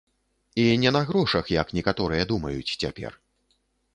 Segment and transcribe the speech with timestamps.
[0.61, 3.11] І не на грошах, як некаторыя думаюць цяпер.